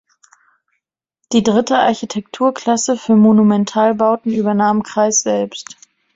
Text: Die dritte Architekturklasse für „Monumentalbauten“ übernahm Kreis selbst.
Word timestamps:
Die 1.31 1.43
dritte 1.43 1.77
Architekturklasse 1.77 2.97
für 2.97 3.15
„Monumentalbauten“ 3.15 4.33
übernahm 4.33 4.81
Kreis 4.81 5.21
selbst. 5.21 5.75